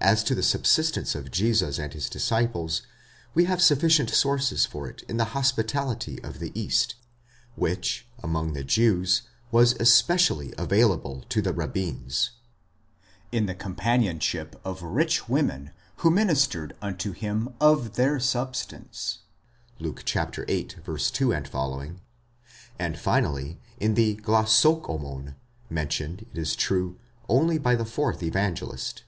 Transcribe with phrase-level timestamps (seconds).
[0.00, 2.82] As to the subsistence of Jesus and his disciples,
[3.32, 6.96] we have sufficient sources for it in the hospitality of the East,
[7.56, 12.32] which, among the Jews, was especially available to the rabbins;
[13.32, 19.20] in the companionship of rich women who ministered unto him of their substance
[19.78, 20.64] (Luke viii.
[20.64, 21.92] 2 f.);
[22.78, 25.34] and finally in the γλωσσόκομον,
[25.70, 29.04] mentioned, it is true, only by the fourth Evangelist (xii.